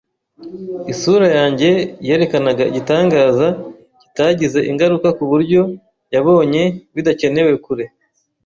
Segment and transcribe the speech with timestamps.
[0.93, 1.69] Isura yanjye
[2.07, 3.47] yerekanaga igitangaza
[4.01, 5.61] kitagize ingaruka kuburyo
[6.13, 6.63] yabonye
[6.95, 7.85] bidakenewe kure